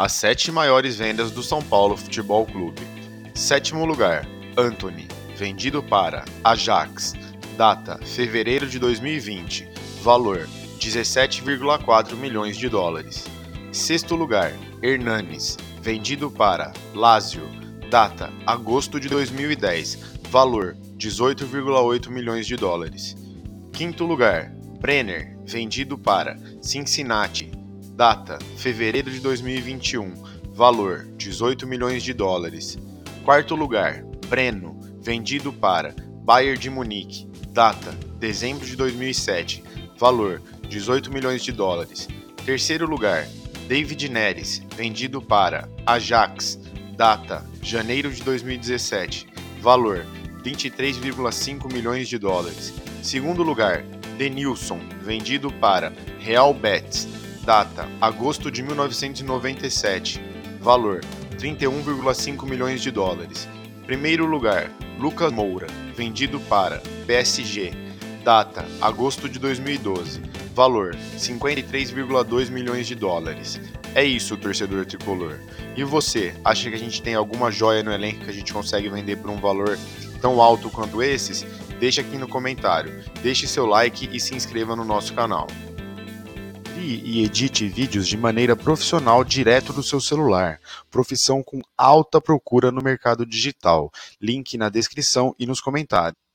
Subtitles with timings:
[0.00, 2.80] as sete maiores vendas do São Paulo Futebol Clube.
[3.34, 4.26] Sétimo lugar,
[4.56, 7.12] Anthony, vendido para Ajax,
[7.54, 9.68] data fevereiro de 2020,
[10.02, 13.26] valor 17,4 milhões de dólares.
[13.72, 17.46] Sexto lugar, Hernanes, vendido para Lazio,
[17.90, 19.98] data agosto de 2010,
[20.30, 23.14] valor 18,8 milhões de dólares.
[23.70, 27.52] Quinto lugar, Brenner, vendido para Cincinnati,
[28.00, 30.14] data fevereiro de 2021,
[30.54, 32.78] valor 18 milhões de dólares.
[33.26, 39.62] Quarto lugar, Breno, vendido para Bayern de Munique, data dezembro de 2007,
[39.98, 42.08] valor 18 milhões de dólares.
[42.42, 43.28] Terceiro lugar,
[43.68, 46.58] David Neres, vendido para Ajax,
[46.96, 49.26] data janeiro de 2017,
[49.60, 50.06] valor
[50.42, 52.72] 23,5 milhões de dólares.
[53.02, 53.82] Segundo lugar,
[54.16, 57.06] Denilson, vendido para Real Betis,
[57.50, 60.20] data agosto de 1997,
[60.60, 61.00] valor
[61.36, 63.48] 31,5 milhões de dólares.
[63.84, 65.66] Primeiro lugar, Lucas Moura,
[65.96, 67.72] vendido para PSG,
[68.22, 70.22] data agosto de 2012,
[70.54, 73.60] valor 53,2 milhões de dólares.
[73.96, 75.40] É isso, torcedor tricolor.
[75.76, 78.88] E você, acha que a gente tem alguma joia no elenco que a gente consegue
[78.88, 79.76] vender por um valor
[80.20, 81.44] tão alto quanto esses?
[81.80, 85.48] Deixe aqui no comentário, deixe seu like e se inscreva no nosso canal.
[86.72, 90.60] Crie e edite vídeos de maneira profissional direto do seu celular.
[90.90, 93.90] Profissão com alta procura no mercado digital.
[94.20, 96.29] Link na descrição e nos comentários.